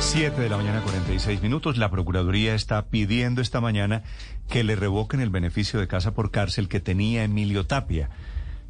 [0.00, 1.76] 7 de la mañana, 46 minutos.
[1.76, 4.02] La Procuraduría está pidiendo esta mañana
[4.48, 8.08] que le revoquen el beneficio de casa por cárcel que tenía Emilio Tapia,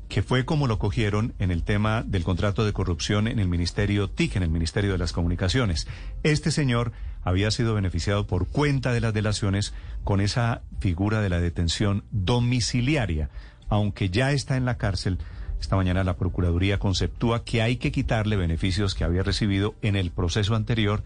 [0.08, 4.08] que fue como lo cogieron en el tema del contrato de corrupción en el Ministerio
[4.08, 5.87] TIC, en el Ministerio de las Comunicaciones.
[6.22, 6.92] Este señor
[7.22, 9.74] había sido beneficiado por cuenta de las delaciones
[10.04, 13.31] con esa figura de la detención domiciliaria,
[13.69, 15.19] aunque ya está en la cárcel
[15.61, 20.11] esta mañana la Procuraduría conceptúa que hay que quitarle beneficios que había recibido en el
[20.11, 21.03] proceso anterior,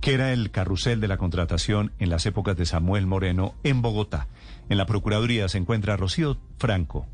[0.00, 4.26] que era el carrusel de la contratación en las épocas de Samuel Moreno en Bogotá.
[4.68, 7.06] En la Procuraduría se encuentra Rocío Franco.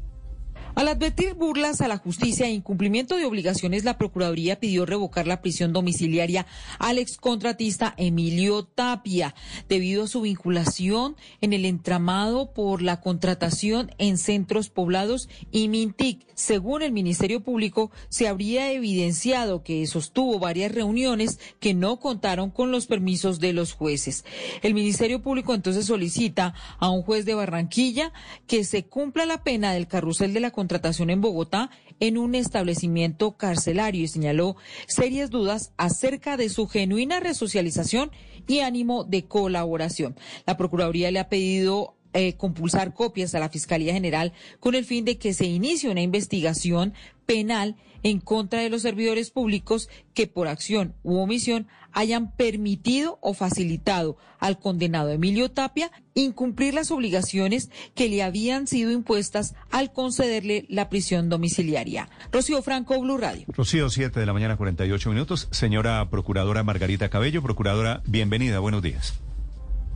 [0.79, 5.43] Al advertir burlas a la justicia e incumplimiento de obligaciones, la Procuraduría pidió revocar la
[5.43, 6.47] prisión domiciliaria
[6.79, 9.35] al excontratista Emilio Tapia,
[9.69, 16.25] debido a su vinculación en el entramado por la contratación en centros poblados y Mintic.
[16.37, 22.71] Según el Ministerio Público, se habría evidenciado que sostuvo varias reuniones que no contaron con
[22.71, 24.25] los permisos de los jueces.
[24.63, 28.13] El Ministerio Público entonces solicita a un juez de Barranquilla
[28.47, 30.68] que se cumpla la pena del carrusel de la contratación
[31.11, 38.11] en Bogotá en un establecimiento carcelario y señaló serias dudas acerca de su genuina resocialización
[38.47, 40.17] y ánimo de colaboración.
[40.47, 45.05] La Procuraduría le ha pedido eh, compulsar copias a la Fiscalía General con el fin
[45.05, 46.95] de que se inicie una investigación
[47.27, 53.35] penal en contra de los servidores públicos que por acción u omisión hayan permitido o
[53.35, 60.65] facilitado al condenado Emilio Tapia incumplir las obligaciones que le habían sido impuestas al concederle
[60.69, 62.09] la prisión domiciliaria.
[62.33, 63.47] Rocío Franco, Blue Radio.
[63.49, 65.49] Rocío, 7 de la mañana, 48 minutos.
[65.51, 69.21] Señora Procuradora Margarita Cabello, Procuradora, bienvenida, buenos días.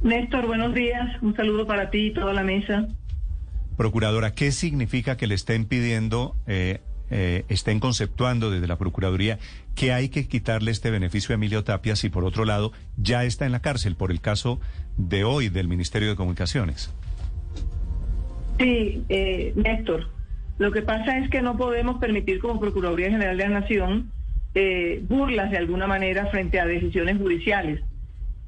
[0.03, 1.23] Néstor, buenos días.
[1.23, 2.89] Un saludo para ti y toda la mesa.
[3.77, 6.81] Procuradora, ¿qué significa que le estén pidiendo eh,
[7.15, 9.39] eh, estén conceptuando desde la Procuraduría
[9.75, 13.45] que hay que quitarle este beneficio a Emilio Tapia si por otro lado ya está
[13.45, 14.61] en la cárcel por el caso
[14.97, 16.91] de hoy del Ministerio de Comunicaciones.
[18.59, 20.09] Sí, eh, Néstor,
[20.59, 24.11] lo que pasa es que no podemos permitir como Procuraduría General de la Nación
[24.55, 27.83] eh, burlas de alguna manera frente a decisiones judiciales.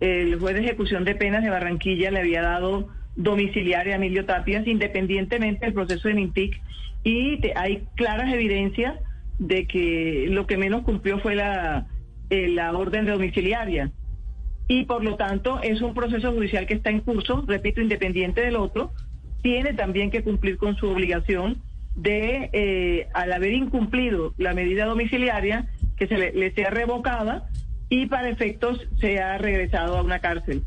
[0.00, 4.66] El juez de ejecución de penas de Barranquilla le había dado domiciliaria a Emilio Tapias
[4.66, 6.60] independientemente del proceso de MINTIC
[7.04, 8.94] y hay claras evidencias
[9.38, 11.86] de que lo que menos cumplió fue la,
[12.30, 13.92] eh, la orden de domiciliaria.
[14.66, 18.56] Y por lo tanto es un proceso judicial que está en curso, repito, independiente del
[18.56, 18.92] otro,
[19.42, 21.58] tiene también que cumplir con su obligación
[21.94, 27.48] de, eh, al haber incumplido la medida domiciliaria, que se le, sea revocada
[27.94, 30.62] y para efectos sea regresado a una cárcel,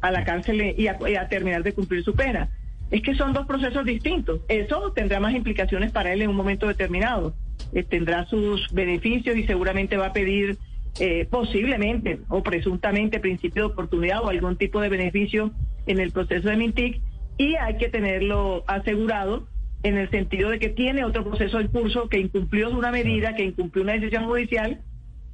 [0.00, 2.48] a la cárcel y a terminar de cumplir su pena.
[2.92, 4.40] Es que son dos procesos distintos.
[4.48, 7.34] Eso tendrá más implicaciones para él en un momento determinado.
[7.72, 10.58] Eh, tendrá sus beneficios y seguramente va a pedir
[11.00, 15.50] eh, posiblemente o presuntamente principio de oportunidad o algún tipo de beneficio
[15.86, 17.00] en el proceso de Mintic
[17.36, 19.48] y hay que tenerlo asegurado
[19.82, 23.44] en el sentido de que tiene otro proceso en curso que incumplió una medida, que
[23.44, 24.80] incumplió una decisión judicial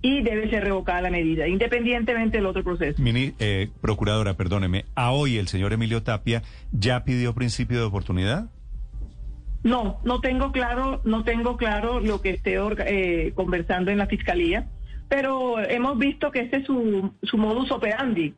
[0.06, 3.02] y debe ser revocada la medida, independientemente del otro proceso.
[3.40, 8.48] eh, procuradora, perdóneme, ¿a hoy el señor Emilio Tapia ya pidió principio de oportunidad?
[9.64, 12.56] No, no tengo claro, no tengo claro lo que esté
[12.86, 14.68] eh, conversando en la fiscalía,
[15.08, 18.32] pero hemos visto que este es su, su modus operandi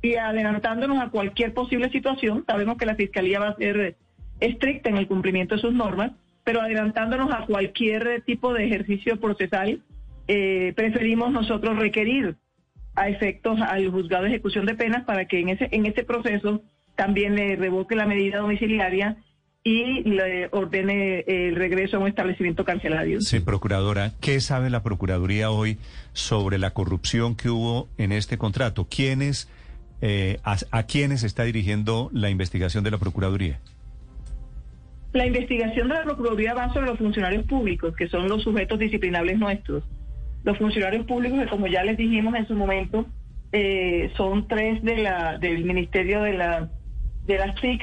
[0.00, 3.98] y adelantándonos a cualquier posible situación, sabemos que la fiscalía va a ser
[4.40, 6.12] estricta en el cumplimiento de sus normas,
[6.44, 9.82] pero adelantándonos a cualquier tipo de ejercicio procesal
[10.32, 12.36] eh, preferimos nosotros requerir
[12.94, 16.62] a efectos al juzgado de ejecución de penas para que en ese, en ese proceso
[16.94, 19.16] también le revoque la medida domiciliaria
[19.64, 23.20] y le ordene el regreso a un establecimiento carcelario.
[23.20, 25.78] Sí, procuradora, ¿qué sabe la Procuraduría hoy
[26.12, 28.86] sobre la corrupción que hubo en este contrato?
[28.88, 29.48] ¿Quiénes,
[30.00, 33.58] eh, a, a quiénes está dirigiendo la investigación de la Procuraduría?
[35.12, 39.36] La investigación de la Procuraduría va sobre los funcionarios públicos, que son los sujetos disciplinables
[39.40, 39.82] nuestros.
[40.44, 43.06] Los funcionarios públicos, que como ya les dijimos en su momento,
[43.52, 46.70] eh, son tres de la, del Ministerio de la,
[47.26, 47.82] de la SIC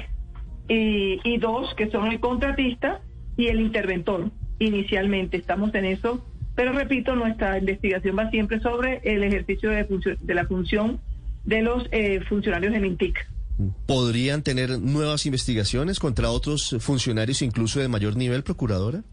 [0.70, 3.02] y, dos que son el contratista
[3.38, 4.32] y el interventor.
[4.60, 6.26] Inicialmente estamos en eso,
[6.56, 9.86] pero repito, nuestra investigación va siempre sobre el ejercicio de,
[10.20, 11.00] de la función
[11.44, 13.16] de los eh, funcionarios de MINTIC.
[13.88, 19.04] ¿Podrían tener nuevas investigaciones contra otros funcionarios, incluso de mayor nivel, procuradora?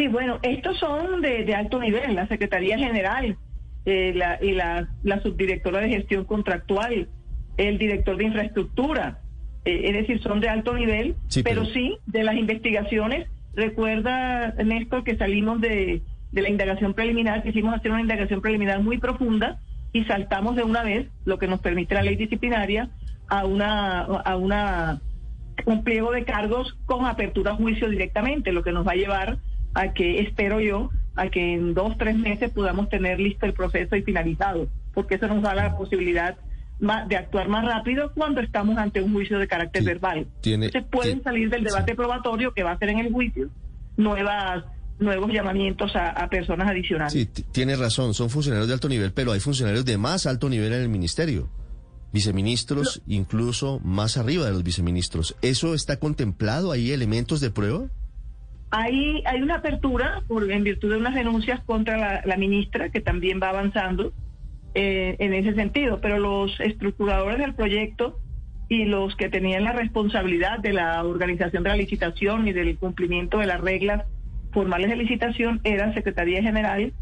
[0.00, 3.36] Sí, bueno, estos son de, alto nivel, la Secretaría General
[3.84, 4.88] eh, la, y la,
[5.22, 7.10] subdirectora de gestión contractual,
[7.58, 9.18] el director de infraestructura,
[9.66, 11.66] eh, es decir, son de alto nivel, pero...
[11.66, 16.00] sí, de las investigaciones, recuerda Néstor que salimos de,
[16.32, 19.60] de la indagación preliminar, quisimos hacer una indagación preliminar muy profunda
[19.92, 22.88] y saltamos de una vez, lo que nos permite la ley disciplinaria,
[23.28, 25.02] a una, a una
[25.66, 29.38] un pliego de cargos con apertura a juicio directamente, lo que nos va a llevar
[29.74, 33.96] a que, espero yo, a que en dos, tres meses podamos tener listo el proceso
[33.96, 36.36] y finalizado, porque eso nos da la posibilidad
[36.80, 40.26] de actuar más rápido cuando estamos ante un juicio de carácter verbal.
[40.40, 43.50] Tiene, Entonces pueden salir del debate probatorio que va a ser en el juicio
[43.96, 44.64] nuevas
[44.98, 47.12] nuevos llamamientos a, a personas adicionales.
[47.12, 50.72] Sí, tiene razón, son funcionarios de alto nivel, pero hay funcionarios de más alto nivel
[50.72, 51.48] en el ministerio.
[52.12, 55.36] Viceministros, incluso más arriba de los viceministros.
[55.42, 56.72] ¿Eso está contemplado?
[56.72, 57.86] ¿Hay elementos de prueba?
[58.70, 63.40] Hay, hay una apertura por, en virtud de unas denuncias contra la, ministra que también
[63.42, 64.12] va avanzando
[64.74, 68.20] eh, en ese sentido, pero los estructuradores del proyecto
[68.68, 73.38] y los que tenían la responsabilidad de la organización de la licitación y del cumplimiento
[73.38, 74.04] de las reglas
[74.52, 76.92] formales de licitación eran Secretaría General,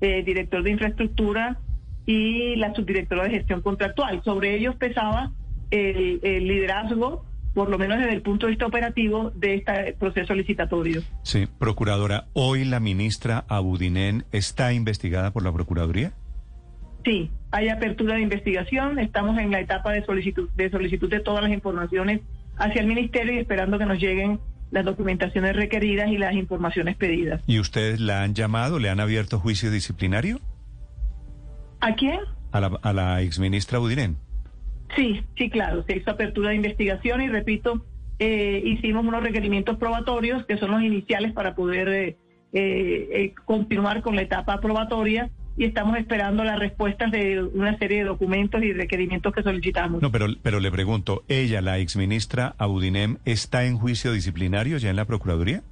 [0.00, 1.58] eh, Director de Infraestructura
[2.06, 4.22] y la Subdirectora de Gestión Contractual.
[4.22, 5.32] Sobre ellos pesaba
[5.72, 7.24] el liderazgo
[7.56, 11.00] por lo menos desde el punto de vista operativo de este proceso licitatorio.
[11.22, 16.12] Sí, procuradora, hoy la ministra Abudinen está investigada por la Procuraduría.
[17.02, 21.42] Sí, hay apertura de investigación, estamos en la etapa de solicitud de solicitud de todas
[21.42, 22.20] las informaciones
[22.58, 24.38] hacia el ministerio y esperando que nos lleguen
[24.70, 27.40] las documentaciones requeridas y las informaciones pedidas.
[27.46, 30.40] ¿Y ustedes la han llamado, le han abierto juicio disciplinario?
[31.80, 32.20] ¿A quién?
[32.52, 33.78] A la, a la exministra.
[34.94, 37.84] Sí, sí, claro, se hizo apertura de investigación y repito,
[38.18, 42.16] eh, hicimos unos requerimientos probatorios que son los iniciales para poder eh,
[42.52, 48.04] eh, continuar con la etapa probatoria y estamos esperando las respuestas de una serie de
[48.04, 50.02] documentos y requerimientos que solicitamos.
[50.02, 54.96] No, pero, pero le pregunto, ¿ella, la exministra Abudinem, está en juicio disciplinario ya en
[54.96, 55.62] la Procuraduría?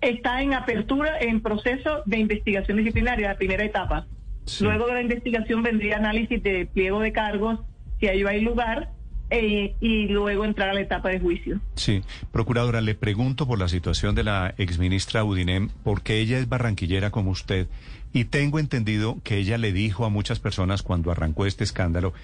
[0.00, 4.06] Está en apertura, en proceso de investigación disciplinaria, la primera etapa.
[4.44, 4.64] Sí.
[4.64, 7.60] Luego de la investigación vendría análisis de pliego de cargos,
[8.00, 8.90] si ahí va a lugar,
[9.30, 11.60] eh, y luego entrar a la etapa de juicio.
[11.74, 12.02] Sí,
[12.32, 17.30] procuradora, le pregunto por la situación de la exministra Udinem, porque ella es barranquillera como
[17.30, 17.68] usted,
[18.12, 22.14] y tengo entendido que ella le dijo a muchas personas cuando arrancó este escándalo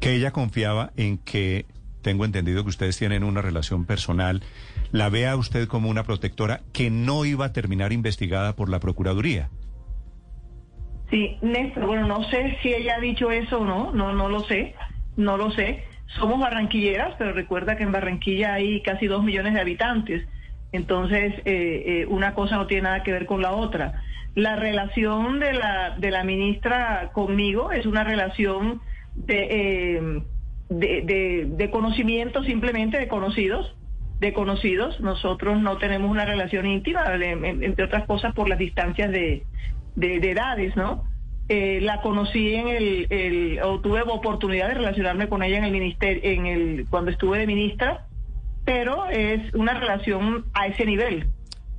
[0.00, 1.66] que ella confiaba en que,
[2.00, 4.42] tengo entendido que ustedes tienen una relación personal,
[4.92, 9.50] la vea usted como una protectora que no iba a terminar investigada por la Procuraduría.
[11.10, 14.40] Sí, Néstor, bueno, no sé si ella ha dicho eso o no, no, no lo
[14.44, 14.74] sé,
[15.16, 15.84] no lo sé.
[16.06, 20.26] Somos barranquilleras, pero recuerda que en Barranquilla hay casi dos millones de habitantes.
[20.72, 24.02] Entonces, eh, eh, una cosa no tiene nada que ver con la otra.
[24.34, 28.80] La relación de la, de la ministra conmigo es una relación
[29.14, 30.22] de, eh,
[30.68, 33.76] de, conocimiento, simplemente de conocidos,
[34.18, 35.00] de conocidos.
[35.00, 39.44] Nosotros no tenemos una relación íntima, entre otras cosas por las distancias de,
[39.94, 41.04] de, de edades, ¿no?
[41.48, 45.72] Eh, la conocí en el, el, o tuve oportunidad de relacionarme con ella en el
[45.72, 48.06] ministerio, en el, cuando estuve de ministra,
[48.64, 51.26] pero es una relación a ese nivel.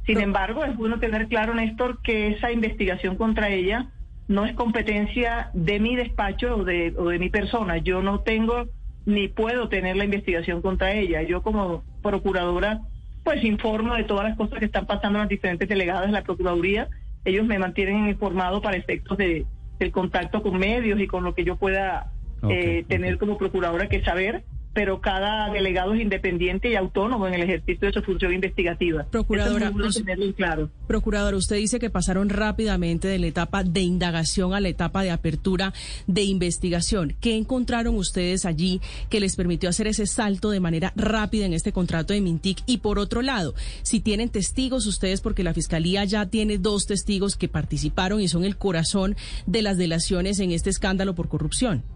[0.06, 3.88] Sin embargo, es bueno tener claro, Néstor, que esa investigación contra ella
[4.28, 7.78] no es competencia de mi despacho o de, o de mi persona.
[7.78, 8.66] Yo no tengo
[9.08, 11.24] ni puedo tener la investigación contra ella.
[11.24, 12.82] Yo como procuradora,
[13.24, 16.24] pues informo de todas las cosas que están pasando en las diferentes delegadas de la
[16.24, 16.88] Procuraduría.
[17.24, 19.46] Ellos me mantienen informado para efectos de,
[19.80, 22.12] del contacto con medios y con lo que yo pueda
[22.42, 23.20] okay, eh, tener okay.
[23.20, 24.44] como procuradora que saber
[24.76, 29.06] pero cada delegado es independiente y autónomo en el ejercicio de su función investigativa.
[29.10, 30.04] Procuradora, es
[30.36, 30.70] claro.
[30.86, 35.12] procuradora, usted dice que pasaron rápidamente de la etapa de indagación a la etapa de
[35.12, 35.74] apertura
[36.08, 37.16] de investigación.
[37.22, 41.72] ¿Qué encontraron ustedes allí que les permitió hacer ese salto de manera rápida en este
[41.72, 42.62] contrato de Mintic?
[42.66, 47.38] Y por otro lado, si tienen testigos ustedes, porque la Fiscalía ya tiene dos testigos
[47.38, 49.16] que participaron y son el corazón
[49.46, 51.95] de las delaciones en este escándalo por corrupción.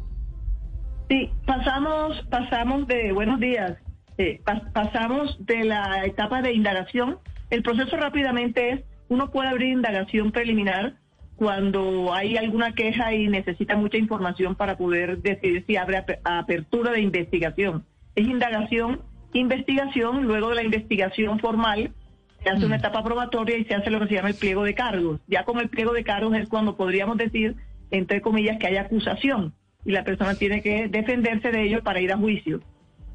[1.10, 3.78] Sí, pasamos, pasamos de, buenos días,
[4.20, 7.18] eh, pas, pasamos de la etapa de indagación.
[7.50, 10.98] El proceso rápidamente es, uno puede abrir indagación preliminar
[11.36, 16.92] cuando hay alguna queja y necesita mucha información para poder decidir si abre ap apertura
[16.92, 17.86] de investigación.
[18.14, 19.02] Es indagación,
[19.34, 21.92] investigación, luego de la investigación formal
[22.44, 24.76] se hace una etapa probatoria y se hace lo que se llama el pliego de
[24.76, 25.22] cargos.
[25.28, 27.56] Ya con el pliego de cargos es cuando podríamos decir,
[27.90, 32.12] entre comillas, que hay acusación y la persona tiene que defenderse de ello para ir
[32.12, 32.62] a juicio.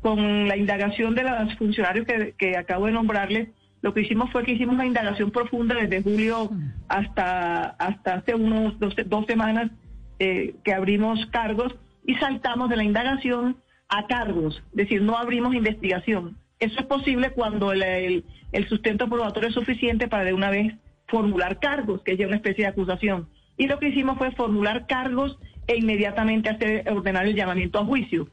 [0.01, 3.49] Con la indagación de los funcionarios que, que acabo de nombrarles,
[3.83, 6.51] lo que hicimos fue que hicimos una indagación profunda desde julio
[6.89, 9.71] hasta, hasta hace unos dos, dos semanas
[10.19, 11.75] eh, que abrimos cargos
[12.07, 13.57] y saltamos de la indagación
[13.89, 16.39] a cargos, es decir, no abrimos investigación.
[16.59, 20.75] Eso es posible cuando el, el, el sustento probatorio es suficiente para de una vez
[21.09, 23.29] formular cargos, que es ya una especie de acusación.
[23.57, 28.29] Y lo que hicimos fue formular cargos e inmediatamente hacer ordenar el llamamiento a juicio.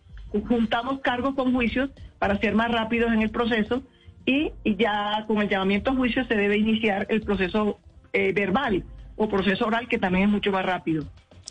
[0.47, 3.83] Juntamos cargos con juicios para ser más rápidos en el proceso
[4.25, 7.79] y, ya con el llamamiento a juicio se debe iniciar el proceso
[8.13, 8.83] eh, verbal
[9.15, 11.05] o proceso oral que también es mucho más rápido.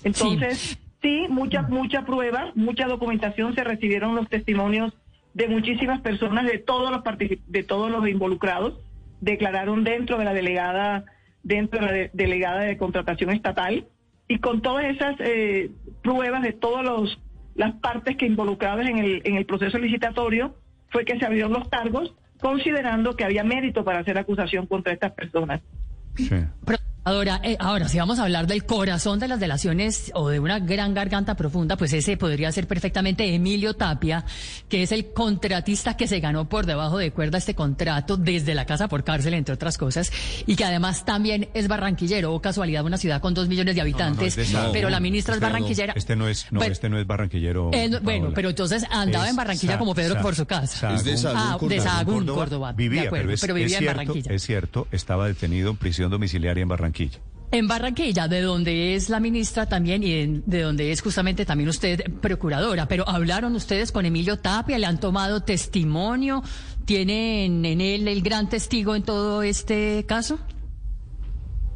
[0.04, 4.94] Entonces, sí, mucha, mucha prueba, mucha documentación, se recibieron los testimonios
[5.34, 7.02] de muchísimas personas, de todos los
[7.46, 8.80] de todos los involucrados,
[9.20, 11.04] declararon dentro de la delegada,
[11.42, 13.87] dentro de la delegada de contratación estatal,
[14.30, 15.72] y con todas esas eh,
[16.04, 17.18] pruebas de todas
[17.56, 20.54] las partes que involucradas en el, en el proceso licitatorio,
[20.90, 25.10] fue que se abrieron los cargos, considerando que había mérito para hacer acusación contra estas
[25.14, 25.60] personas.
[26.14, 26.30] Sí.
[27.02, 30.59] Ahora, eh, ahora, si vamos a hablar del corazón de las delaciones o de una
[30.59, 34.26] gran garganta profunda, pues ese podría ser perfectamente Emilio Tapia,
[34.69, 38.66] que es el contratista que se ganó por debajo de cuerda este contrato desde la
[38.66, 40.12] casa por cárcel, entre otras cosas,
[40.47, 44.37] y que además también es barranquillero, o casualidad, una ciudad con dos millones de habitantes,
[44.71, 45.95] pero la ministra es barranquillera.
[45.97, 47.71] este no es, no, este no es barranquillero.
[48.02, 50.95] bueno, pero entonces andaba en Barranquilla como Pedro por su casa.
[50.95, 52.73] es de Sagún, ah, Córdoba.
[52.73, 54.33] Vivía, pero, vivía en Barranquilla.
[54.35, 56.90] Es cierto, estaba detenido en prisión domiciliaria en Barranquilla.
[57.52, 62.00] En Barranquilla, de donde es la ministra también y de donde es justamente también usted
[62.21, 62.87] procuradora.
[62.87, 66.45] Pero hablaron ustedes con Emilio Tapia, le han tomado testimonio,
[66.85, 70.38] tienen en él el gran testigo en todo este caso.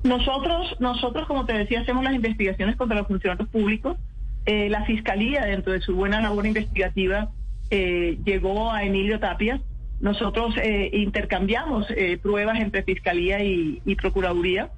[0.05, 3.97] Nosotros, nosotros, como te decía, hacemos las investigaciones contra los funcionarios públicos.
[4.47, 7.33] Eh, la fiscalía, dentro de su buena labor investigativa,
[7.71, 9.61] eh, llegó a Emilio Tapia.
[9.99, 11.87] Nosotros eh, intercambiamos
[12.23, 14.71] pruebas entre fiscalía y procuraduría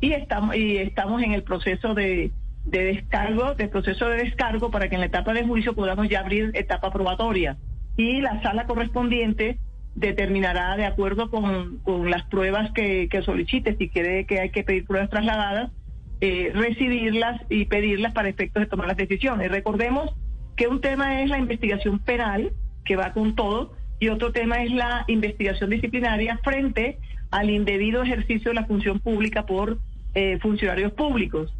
[0.00, 2.30] y estamos, y estamos en el proceso de,
[2.64, 6.50] descargo, de proceso de descargo para que en la etapa de juicio podamos ya abrir
[6.54, 7.56] etapa probatoria.
[7.96, 9.58] Y la sala correspondiente
[9.94, 15.10] determinará de acuerdo con, las pruebas que, solicite, si quiere que hay que pedir pruebas
[15.10, 15.72] trasladadas,
[16.20, 19.50] eh, recibirlas y pedirlas para efectos de tomar las decisiones.
[19.50, 20.10] Recordemos
[20.56, 22.52] que un tema es la investigación penal,
[22.84, 26.98] que va con todo, y otro tema es la investigación disciplinaria frente
[27.30, 29.78] al indebido ejercicio de la función pública por
[30.18, 31.54] eh, funcionarios públicos.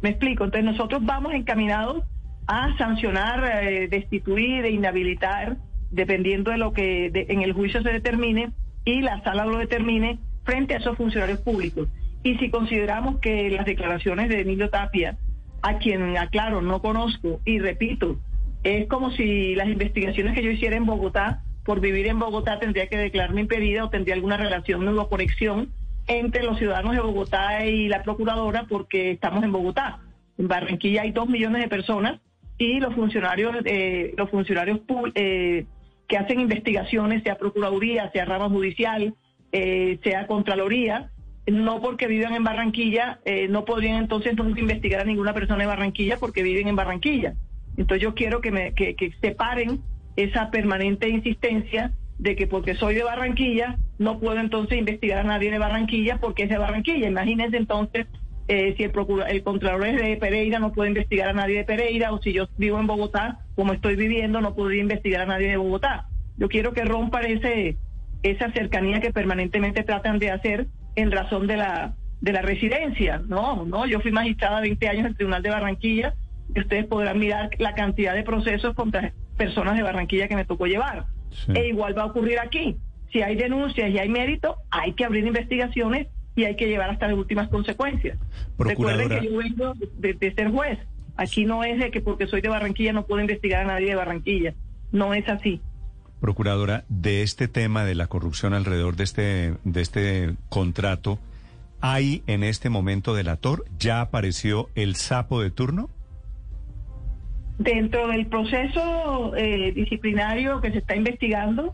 [0.00, 2.04] Me explico, entonces nosotros vamos encaminados
[2.46, 5.56] a sancionar, eh, destituir e inhabilitar,
[5.90, 8.52] dependiendo de lo que en el juicio se determine
[8.84, 11.88] y la sala lo determine frente a esos funcionarios públicos.
[12.22, 15.18] Y si consideramos que las declaraciones de Emilio Tapia,
[15.62, 18.20] a quien aclaro, no conozco y repito,
[18.62, 22.86] es como si las investigaciones que yo hiciera en Bogotá por vivir en Bogotá tendría
[22.86, 25.72] que declararme impedida o tendría alguna relación o conexión
[26.06, 30.00] entre los ciudadanos de Bogotá y la procuradora porque estamos en Bogotá.
[30.38, 32.20] En Barranquilla hay dos millones de personas
[32.58, 34.80] y los funcionarios, eh, los funcionarios
[35.14, 35.66] eh,
[36.06, 39.14] que hacen investigaciones, sea procuraduría, sea rama judicial,
[39.52, 41.10] eh, sea contraloría,
[41.46, 45.66] no porque vivan en Barranquilla, eh, no podrían entonces nunca investigar a ninguna persona de
[45.66, 47.34] Barranquilla porque viven en Barranquilla.
[47.76, 49.80] Entonces yo quiero que, me, que, que separen
[50.16, 55.50] esa permanente insistencia de que porque soy de Barranquilla no puedo entonces investigar a nadie
[55.50, 57.08] de Barranquilla porque es de Barranquilla.
[57.08, 58.06] Imagínense entonces
[58.48, 58.92] eh, si el,
[59.28, 62.46] el Contralor es de Pereira no puedo investigar a nadie de Pereira o si yo
[62.58, 66.08] vivo en Bogotá como estoy viviendo no podría investigar a nadie de Bogotá.
[66.36, 67.76] Yo quiero que rompan ese
[68.22, 70.66] esa cercanía que permanentemente tratan de hacer
[70.96, 73.22] en razón de la de la residencia.
[73.26, 76.14] No, no, yo fui magistrada 20 años en el Tribunal de Barranquilla
[76.54, 80.66] y ustedes podrán mirar la cantidad de procesos contra personas de Barranquilla que me tocó
[80.66, 81.06] llevar.
[81.54, 82.76] E igual va a ocurrir aquí.
[83.12, 87.06] Si hay denuncias y hay mérito, hay que abrir investigaciones y hay que llevar hasta
[87.06, 88.18] las últimas consecuencias.
[88.58, 90.78] Recuerden que yo vengo de, ser juez.
[91.16, 93.94] Aquí no es de que porque soy de Barranquilla no puedo investigar a nadie de
[93.94, 94.54] Barranquilla.
[94.90, 95.60] No es así.
[96.20, 101.18] Procuradora, de este tema de la corrupción alrededor de este, de este contrato,
[101.80, 103.64] ¿hay en este momento delator?
[103.78, 105.90] ¿Ya apareció el sapo de turno?
[107.58, 111.72] Dentro del proceso eh, disciplinario que se está investigando,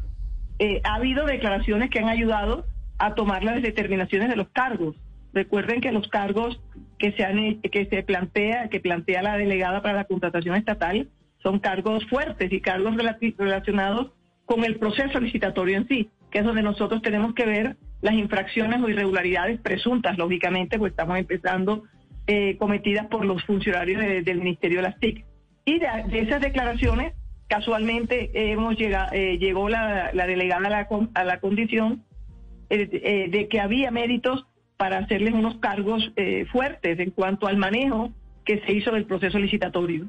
[0.58, 2.66] eh, ha habido declaraciones que han ayudado
[2.98, 4.94] a tomar las determinaciones de los cargos.
[5.32, 6.60] Recuerden que los cargos
[6.98, 11.08] que se han que se plantea que plantea la delegada para la contratación estatal
[11.42, 12.94] son cargos fuertes y cargos
[13.38, 14.12] relacionados
[14.44, 18.82] con el proceso licitatorio en sí, que es donde nosotros tenemos que ver las infracciones
[18.82, 21.84] o irregularidades presuntas, lógicamente, pues estamos empezando
[22.26, 25.24] eh, cometidas por los funcionarios del Ministerio de las TIC.
[25.70, 27.14] Y de, esas declaraciones,
[27.46, 32.04] casualmente hemos llegado, eh, llegó la, delegada a la, condición
[32.70, 34.46] eh, eh, de que había méritos
[34.76, 36.02] para hacerles unos cargos
[36.50, 38.10] fuertes en cuanto al manejo
[38.44, 40.08] que se hizo del proceso licitatorio.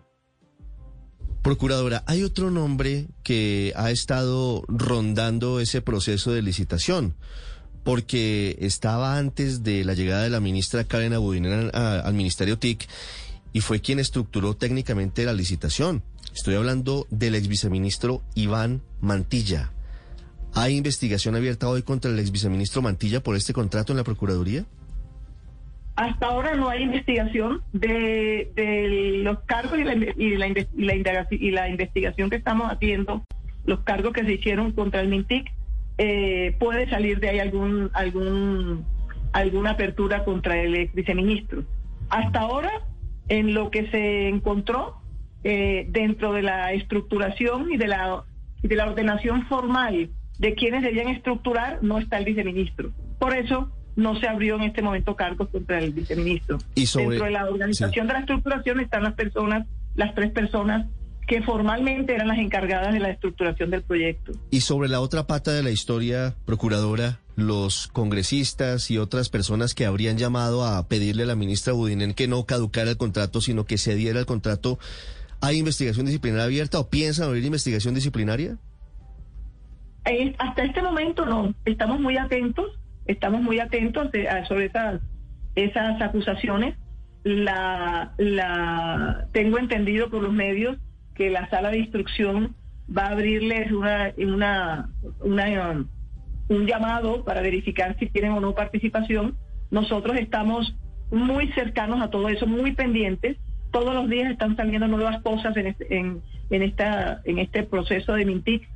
[1.43, 7.13] Procuradora, hay otro nombre que ha estado rondando ese proceso de licitación,
[7.83, 12.87] porque estaba antes de la llegada de la ministra Karen Abudinen al Ministerio TIC
[13.53, 16.03] y fue quien estructuró técnicamente la licitación.
[16.33, 19.71] Estoy hablando del ex viceministro Iván Mantilla.
[20.53, 24.65] ¿Hay investigación abierta hoy contra el ex viceministro Mantilla por este contrato en la Procuraduría?
[25.95, 32.37] Hasta ahora no hay investigación de, de los cargos y la, y, la, investigación que
[32.37, 33.25] estamos haciendo,
[33.65, 35.51] los cargos que se hicieron contra el MINTIC.
[35.97, 38.85] Eh, puede salir de ahí algún, algún,
[39.33, 41.63] alguna apertura contra el ex viceministro.
[42.09, 42.71] Hasta ahora,
[43.31, 44.97] en lo que se encontró
[45.45, 48.25] eh, dentro de la estructuración y de la,
[48.61, 52.91] y de la ordenación formal de quienes debían estructurar, no está el viceministro.
[53.19, 56.57] Por eso no se abrió en este momento cargos contra el viceministro.
[56.75, 60.87] ¿Y Dentro de la organización de la estructuración están las personas, las tres personas
[61.25, 64.33] que formalmente eran las encargadas de la estructuración del proyecto.
[64.49, 69.85] Y sobre la otra pata de la historia, procuradora, los congresistas y otras personas que
[69.85, 73.77] habrían llamado a pedirle a la ministra Budinen que no caducara el contrato, sino que
[73.77, 74.79] se diera el contrato,
[75.41, 78.57] ¿hay investigación disciplinaria abierta o piensan abrir investigación disciplinaria?
[80.05, 82.65] Eh, hasta este momento no, estamos muy atentos,
[83.05, 84.09] estamos muy atentos
[84.47, 85.01] sobre esas,
[85.55, 86.75] esas acusaciones.
[87.23, 90.77] La, la tengo entendido por los medios
[91.13, 92.55] que la sala de instrucción
[92.95, 95.85] va a abrirles una, una, una,
[96.51, 99.37] un llamado para verificar si tienen o no participación.
[99.71, 100.75] Nosotros estamos
[101.09, 103.37] muy cercanos a todo eso, muy pendientes.
[103.71, 108.13] Todos los días están saliendo nuevas cosas en este, en, en esta, en este proceso
[108.13, 108.67] de Mintic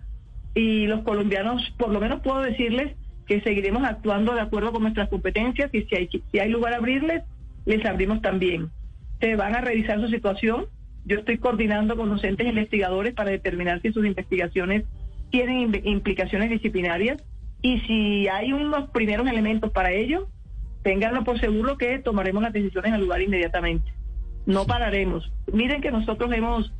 [0.53, 2.95] y los colombianos, por lo menos puedo decirles
[3.27, 6.77] que seguiremos actuando de acuerdo con nuestras competencias y si hay, si hay lugar a
[6.77, 7.23] abrirles,
[7.65, 8.69] les abrimos también.
[9.19, 10.67] Se van a revisar su situación.
[11.05, 14.85] Yo estoy coordinando con los entes investigadores para determinar si sus investigaciones
[15.29, 17.21] tienen implicaciones disciplinarias
[17.65, 20.27] y si hay unos primeros elementos para ello,
[20.83, 23.91] ténganlo por seguro que tomaremos las decisiones al lugar inmediatamente.
[24.45, 25.31] No pararemos.
[25.51, 26.71] Miren que nosotros hemos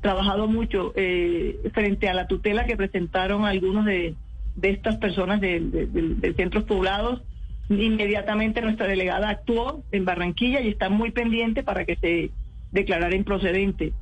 [0.00, 4.14] trabajado mucho eh, frente a la tutela que presentaron algunos de,
[4.56, 7.20] de estas personas de, de, centros poblados.
[7.68, 12.30] Inmediatamente nuestra delegada actuó en Barranquilla y está muy pendiente para que se
[12.72, 13.92] declarara improcedente.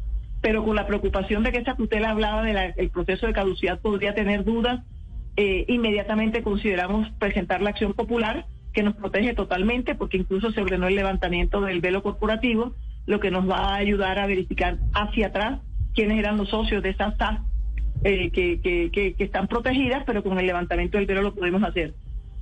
[0.40, 4.44] Pero con la preocupación de que esa tutela hablaba del proceso de caducidad podría tener
[4.44, 4.85] dudas,
[5.37, 10.88] eh, inmediatamente consideramos presentar la acción popular que nos protege totalmente porque incluso se ordenó
[10.88, 12.75] el levantamiento del velo corporativo,
[13.07, 15.61] lo que nos va a ayudar a verificar hacia atrás
[15.95, 17.41] quiénes eran los socios de esas SAS
[18.05, 21.95] eh, que, que, que, están protegidas, pero con el levantamiento del velo lo podemos hacer.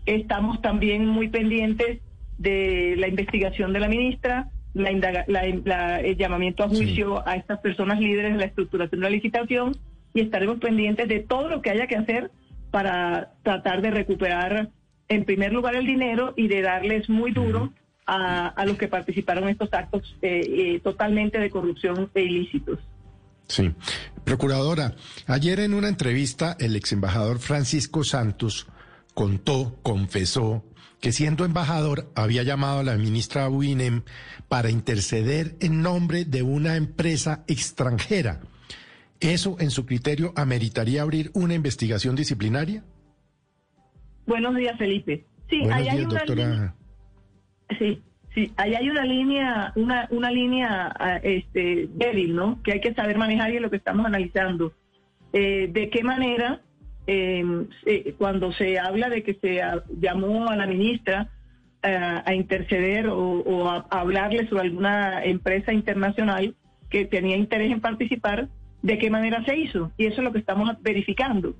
[0.04, 2.00] Estamos también muy pendientes
[2.36, 7.98] de la investigación de la ministra, la, la, el llamamiento a juicio a estas personas
[7.98, 9.72] líderes de la estructuración de la licitación
[10.12, 12.30] y estaremos pendientes de todo lo que haya que hacer
[12.76, 14.68] para tratar de recuperar
[15.08, 17.72] en primer lugar el dinero y de darles muy duro
[18.04, 22.78] a, a los que participaron en estos actos eh, eh, totalmente de corrupción e ilícitos.
[23.48, 23.72] Sí.
[24.24, 24.94] Procuradora,
[25.26, 28.66] ayer en una entrevista el ex embajador Francisco Santos
[29.14, 30.62] contó, confesó,
[31.00, 34.02] que siendo embajador había llamado a la ministra Winem
[34.48, 38.42] para interceder en nombre de una empresa extranjera.
[39.20, 42.84] ¿Eso, en su criterio, ameritaría abrir una investigación disciplinaria?
[44.26, 45.24] Buenos días, Felipe.
[45.48, 46.74] Sí, Buenos días, doctora.
[47.78, 48.02] Sí,
[48.36, 52.62] Sí, ahí hay una línea, una, una línea ah, este, débil, ¿no?
[52.62, 54.74] Que hay que saber manejar y es lo que estamos analizando.
[55.32, 56.60] Eh, ¿De qué manera,
[57.06, 57.66] em,
[58.18, 59.62] cuando se habla de que se
[59.98, 61.30] llamó a la ministra
[61.82, 66.54] ah, a interceder o, a, hablarle sobre alguna empresa internacional
[66.90, 68.50] que tenía interés en participar,
[68.86, 69.90] ¿de qué manera se hizo?
[69.96, 71.56] Y eso es lo que estamos verificando.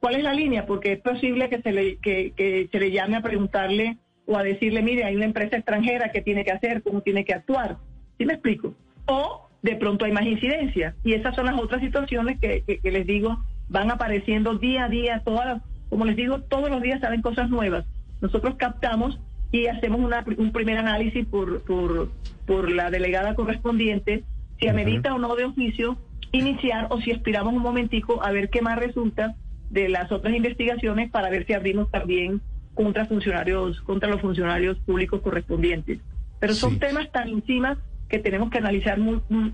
[0.00, 0.64] ¿Cuál es la línea?
[0.64, 4.42] Porque es posible que se le, que, que se le llame a preguntarle o a
[4.42, 7.76] decirle, mire, hay una empresa extranjera que tiene que hacer, cómo tiene que actuar.
[8.16, 8.74] ¿Sí me explico?
[9.04, 10.94] O de pronto hay más incidencia.
[11.04, 15.20] Y esas son las otras situaciones que, que, les digo, van apareciendo día a día,
[15.26, 17.84] todas como les digo, todos los días salen cosas nuevas.
[18.22, 22.10] Nosotros captamos y hacemos una, un primer análisis por, por,
[22.46, 24.24] por la delegada correspondiente,
[24.58, 25.98] si amerita o no de oficio
[26.32, 29.36] iniciar o si aspiramos un momentico a ver qué más resulta
[29.70, 32.40] de las otras investigaciones para ver si abrimos también
[32.74, 36.00] contra funcionarios, contra los funcionarios públicos correspondientes.
[36.40, 38.98] Pero son temas tan encima que tenemos que analizar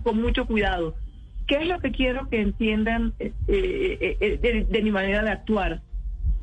[0.02, 0.94] con mucho cuidado.
[1.46, 5.80] ¿Qué es lo que quiero que entiendan eh, eh, eh, de, mi manera de actuar?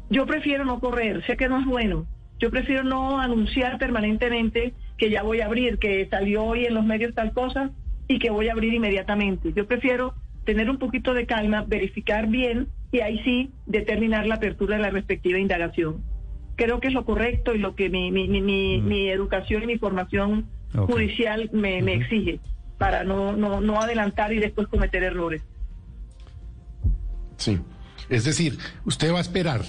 [0.09, 2.07] Yo prefiero no correr, sé que no es bueno.
[2.39, 6.85] Yo prefiero no anunciar permanentemente que ya voy a abrir, que salió hoy en los
[6.85, 7.71] medios tal cosa
[8.07, 9.53] y que voy a abrir inmediatamente.
[9.53, 10.15] Yo prefiero
[10.45, 14.89] tener un poquito de calma, verificar bien y ahí sí determinar la apertura de la
[14.89, 16.03] respectiva indagación
[16.55, 19.09] creo que es lo correcto y lo que mi, mi, mi, mi, mm.
[19.09, 22.39] educación y mi formación judicial me, me, exige.
[22.77, 25.41] para no, no, no adelantar y después cometer errores.
[27.37, 27.59] Sí,
[28.09, 29.61] es decir, usted va a esperar,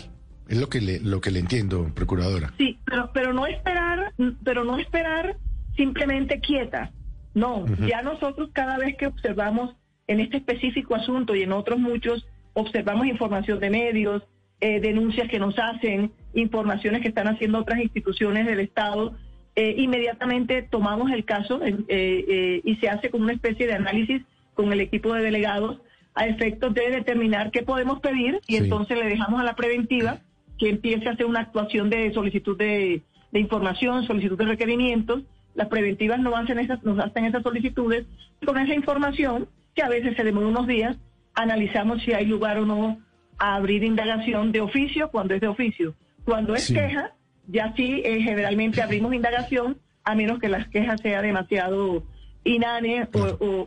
[0.49, 2.53] es lo que le, lo que le entiendo, procuradora.
[2.59, 4.13] Sí, pero, pero no esperar,
[4.45, 5.37] pero no esperar
[5.77, 6.93] simplemente quieta.
[7.35, 12.27] No, ya nosotros cada vez que observamos en este específico asunto y en otros muchos,
[12.53, 14.23] observamos información de medios,
[14.61, 19.15] eh, denuncias que nos hacen, informaciones que están haciendo otras instituciones del Estado,
[19.55, 24.23] eh, inmediatamente tomamos el caso eh, y se hace como una especie de análisis
[24.55, 25.79] con el equipo de delegados
[26.15, 30.19] a efectos de determinar qué podemos pedir y entonces le dejamos a la preventiva
[30.59, 35.23] que empiece a hacer una actuación de solicitud de, información, solicitud de requerimientos.
[35.55, 38.07] Las preventivas no hacen esas, nos hacen esas solicitudes
[38.41, 40.97] y con esa información, que a veces se demora unos días,
[41.35, 42.99] analizamos si hay lugar o no
[43.39, 45.95] a abrir indagación de oficio cuando es de oficio.
[46.25, 47.13] Cuando es queja,
[47.47, 52.05] ya sí, eh, generalmente abrimos indagación a menos que la queja sea demasiado
[52.43, 53.67] inane o,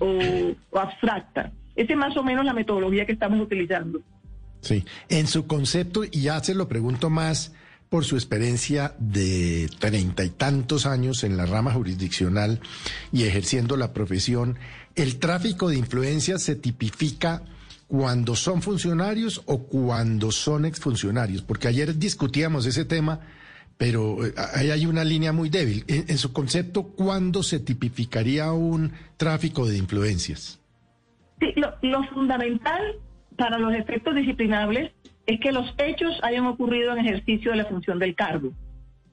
[0.00, 1.52] o, abstracta.
[1.74, 4.00] Esa es más o menos la metodología que estamos utilizando.
[4.62, 7.54] Sí, en su concepto, y ya se lo pregunto más
[7.90, 12.60] por su experiencia de treinta y tantos años en la rama jurisdiccional
[13.12, 14.58] y ejerciendo la profesión,
[14.96, 17.42] ¿el tráfico de influencias se tipifica
[17.86, 21.42] cuando son funcionarios o cuando son exfuncionarios?
[21.42, 23.20] Porque ayer discutíamos ese tema
[23.78, 25.84] pero eh, ahí hay una línea muy débil.
[25.88, 30.60] En, su concepto, ¿cuándo se tipificaría un tráfico de influencias?
[31.40, 32.80] Sí, lo, fundamental
[33.36, 34.92] para los efectos disciplinables
[35.26, 38.52] es que los hechos hayan ocurrido en ejercicio de la función del cargo.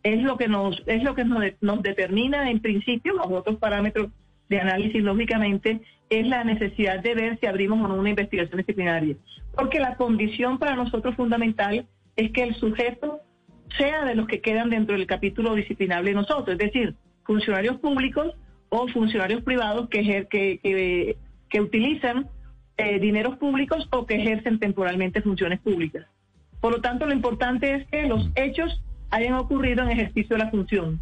[0.03, 4.09] Es lo que nos es lo que nos, nos determina en principio los otros parámetros
[4.49, 9.15] de análisis lógicamente es la necesidad de ver si abrimos o no una investigación disciplinaria,
[9.55, 13.21] porque la condición para nosotros fundamental es que el sujeto
[13.77, 18.35] sea de los que quedan dentro del capítulo disciplinable de nosotros, es decir, funcionarios públicos
[18.69, 21.17] o funcionarios privados que, que,
[21.49, 22.27] que, utilizan
[22.77, 26.05] eh, dineros públicos o que ejercen temporalmente funciones públicas.
[26.59, 30.49] Por lo tanto, lo importante es que los hechos hayan ocurrido en ejercicio de la
[30.49, 30.99] función.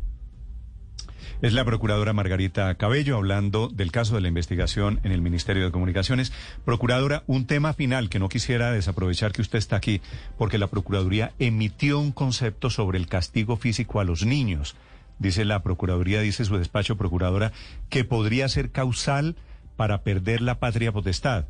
[1.42, 5.72] Es la procuradora Margarita Cabello hablando del caso de la investigación en el Ministerio de
[5.72, 6.32] Comunicaciones.
[6.66, 10.02] Procuradora, un tema final que no quisiera desaprovechar que usted está aquí,
[10.38, 14.76] porque la Procuraduría emitió un concepto sobre el castigo físico a los niños.
[15.18, 17.54] Dice la Procuraduría, dice su despacho, Procuradora,
[17.90, 19.36] que podría ser causal
[19.78, 21.46] para perder la patria potestad.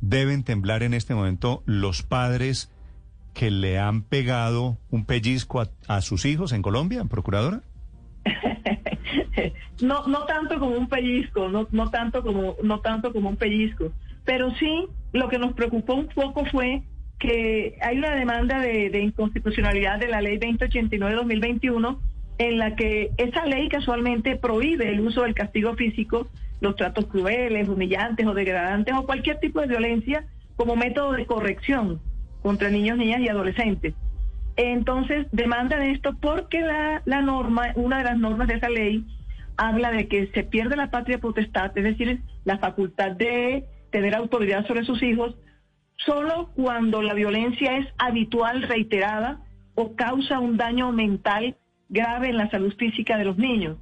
[0.00, 2.70] Deben temblar en este momento los padres
[3.34, 7.60] que le han pegado un pellizco a, sus hijos en Colombia, Procuradora.
[9.82, 13.92] no, no tanto como un pellizco, no, tanto como, no tanto como un pellizco,
[14.24, 16.82] pero sí lo que nos preocupó un poco fue
[17.18, 21.98] que hay una demanda de, inconstitucionalidad de la ley 2089-2021
[22.38, 26.28] en la que esa ley casualmente prohíbe el uso del castigo físico,
[26.60, 32.00] los tratos crueles, humillantes o degradantes o cualquier tipo de violencia como método de corrección
[32.42, 33.94] contra niños, niñas y adolescentes.
[34.56, 39.04] Entonces demandan esto porque la, la norma, una de las normas de esa ley,
[39.56, 44.66] habla de que se pierde la patria potestad, es decir, la facultad de tener autoridad
[44.66, 45.36] sobre sus hijos,
[45.96, 49.40] solo cuando la violencia es habitual, reiterada
[49.74, 51.56] o causa un daño mental
[51.88, 53.78] grave en la salud física de los niños.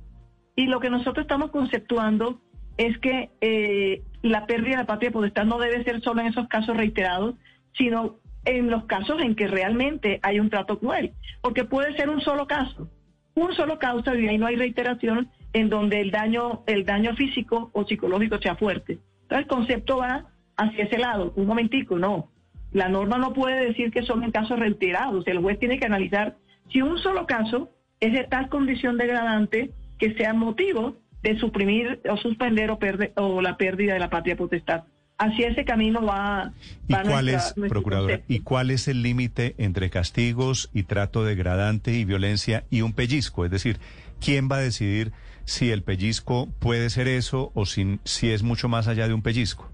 [0.56, 2.40] Y lo que nosotros estamos conceptuando
[2.76, 6.48] es que eh, la pérdida de la patria potestad no debe ser solo en esos
[6.48, 7.34] casos reiterados,
[7.76, 12.20] sino en los casos en que realmente hay un trato cruel, porque puede ser un
[12.20, 12.88] solo caso,
[13.34, 17.70] un solo causa y ahí no hay reiteración en donde el daño, el daño físico
[17.72, 18.98] o psicológico sea fuerte.
[19.22, 20.26] Entonces el concepto va
[20.56, 22.30] hacia ese lado, un momentico, no.
[22.72, 26.36] La norma no puede decir que son en casos reiterados, el juez tiene que analizar
[26.72, 32.16] si un solo caso es de tal condición degradante que sea motivo de suprimir o
[32.16, 32.78] suspender o,
[33.16, 34.84] o la pérdida de la patria potestad
[35.18, 36.52] hacia ese camino va,
[36.88, 42.04] ¿Y cuál es, procuradora, ¿y cuál es el límite entre castigos y trato degradante y
[42.04, 43.44] violencia y un pellizco?
[43.44, 43.78] Es decir,
[44.20, 45.12] ¿quién va a decidir
[45.44, 49.22] si el pellizco puede ser eso o si, si es mucho más allá de un
[49.22, 49.70] pellizco?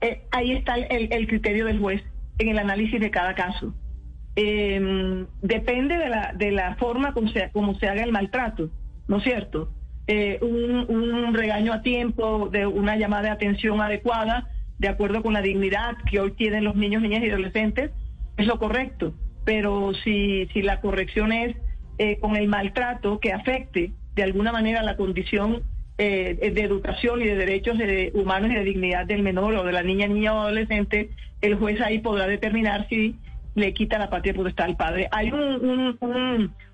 [0.00, 2.02] Eh, ahí está el, criterio del juez
[2.38, 3.74] en el análisis de cada caso.
[4.36, 8.70] Em, depende de la, de la forma como se, como se haga el maltrato,
[9.08, 9.72] ¿no es cierto?
[10.10, 15.42] Eh, un, regaño a tiempo, de una llamada de atención adecuada, de acuerdo con la
[15.42, 17.90] dignidad que hoy tienen los niños, niñas y adolescentes,
[18.38, 19.12] es lo correcto.
[19.44, 21.56] Pero si, si la corrección es
[21.98, 25.62] eh, con el maltrato que afecte de alguna manera la condición
[25.98, 27.76] eh, de educación y de derechos
[28.14, 31.10] humanos y de dignidad del menor o de la niña, niña o adolescente,
[31.42, 33.16] el juez ahí podrá determinar si
[33.54, 35.08] le quita la patria potestad al padre.
[35.10, 35.98] Hay un,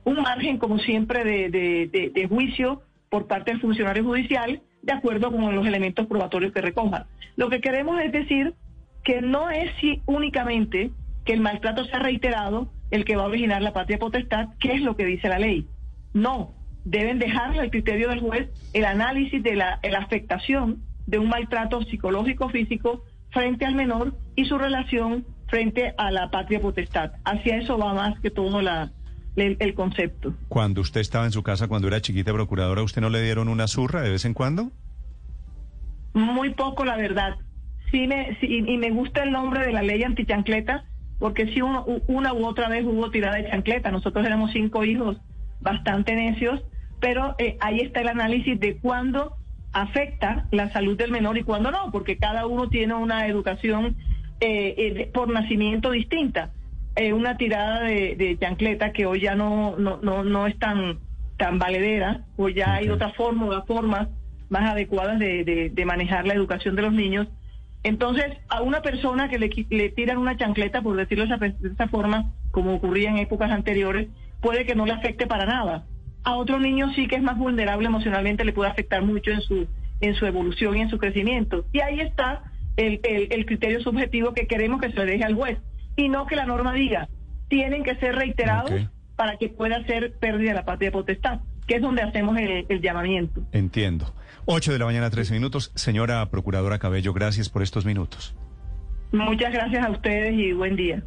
[0.05, 5.55] un, margen, como siempre, de, de juicio por parte del funcionario judicial, de acuerdo con
[5.55, 7.05] los elementos probatorios que recojan.
[7.37, 8.55] Lo que queremos es decir
[9.03, 10.91] que no es si únicamente
[11.25, 14.83] que el maltrato sea reiterado el que va a originar la patria potestad, que es
[14.83, 15.67] lo que dice la ley.
[16.13, 21.29] No, deben dejarle al criterio del juez el análisis de la, la afectación de un
[21.29, 27.13] maltrato psicológico físico frente al menor y su relación frente a la patria potestad.
[27.25, 28.93] Hacia eso va más que todo la,
[29.37, 30.35] el, concepto.
[30.49, 33.67] Cuando usted estaba en su casa, cuando era chiquita procuradora, ¿usted no le dieron una
[33.67, 34.71] zurra de vez en cuando?
[36.13, 37.37] Muy poco, la verdad.
[37.91, 40.85] Sí, me, sí y me gusta el nombre de la ley antichancleta,
[41.19, 43.91] porque sí uno, una u otra vez hubo tirada de chancleta.
[43.91, 45.17] Nosotros éramos cinco hijos
[45.61, 46.63] bastante necios,
[47.01, 49.37] pero eh, ahí está el análisis de cuándo
[49.73, 53.97] afecta la salud del menor y cuándo no, porque cada uno tiene una educación
[54.41, 56.53] eh, eh, por nacimiento distinta.
[57.13, 60.99] Una tirada de, chancleta que hoy ya no, no, no, es tan,
[61.37, 64.09] tan valedera, o ya hay otras formas, formas
[64.49, 67.27] más adecuadas de, de, manejar la educación de los niños.
[67.83, 71.69] Entonces, a una persona que le, le tiran una chancleta, por decirlo de esa, de
[71.69, 74.09] esa forma, como ocurría en épocas anteriores,
[74.41, 75.85] puede que no le afecte para nada.
[76.23, 79.67] A otro niño sí que es más vulnerable emocionalmente, le puede afectar mucho en su,
[80.01, 81.67] en su evolución y en su crecimiento.
[81.73, 82.45] Y ahí está
[82.77, 85.59] el, el, criterio subjetivo que queremos que se le deje al juez.
[85.97, 87.09] Y no que la norma diga,
[87.49, 88.73] tienen que ser reiterados
[89.17, 92.81] para que pueda ser pérdida de la patria potestad, que es donde hacemos el, el
[92.81, 93.43] llamamiento.
[93.53, 94.15] Entiendo.
[94.47, 95.73] 8 de la mañana, 13 minutos.
[95.75, 98.35] Señora Procuradora Cabello, gracias por estos minutos.
[99.13, 101.03] Muchas gracias a ustedes y buen día.